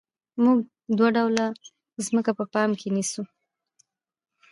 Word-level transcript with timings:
موږ 0.43 0.57
دوه 0.97 1.09
ډوله 1.15 1.45
ځمکه 2.05 2.31
په 2.39 2.43
پام 2.53 2.69
کې 2.79 2.87
نیسو 2.95 3.23